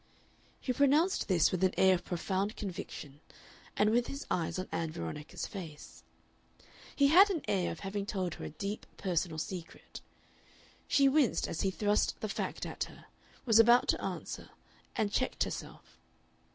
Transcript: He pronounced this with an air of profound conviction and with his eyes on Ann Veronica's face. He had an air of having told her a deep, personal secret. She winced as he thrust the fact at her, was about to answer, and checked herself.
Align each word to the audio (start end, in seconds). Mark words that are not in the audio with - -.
He 0.59 0.73
pronounced 0.73 1.27
this 1.27 1.51
with 1.51 1.63
an 1.63 1.75
air 1.77 1.93
of 1.93 2.03
profound 2.03 2.55
conviction 2.55 3.19
and 3.77 3.91
with 3.91 4.07
his 4.07 4.25
eyes 4.31 4.57
on 4.57 4.67
Ann 4.71 4.89
Veronica's 4.91 5.45
face. 5.45 6.01
He 6.95 7.09
had 7.09 7.29
an 7.29 7.43
air 7.47 7.71
of 7.71 7.81
having 7.81 8.07
told 8.07 8.33
her 8.33 8.45
a 8.45 8.49
deep, 8.49 8.87
personal 8.97 9.37
secret. 9.37 10.01
She 10.87 11.07
winced 11.07 11.47
as 11.47 11.61
he 11.61 11.69
thrust 11.69 12.19
the 12.19 12.29
fact 12.29 12.65
at 12.65 12.85
her, 12.85 13.05
was 13.45 13.59
about 13.59 13.87
to 13.89 14.03
answer, 14.03 14.49
and 14.95 15.11
checked 15.11 15.43
herself. 15.43 15.99